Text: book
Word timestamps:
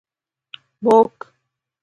book 0.81 1.29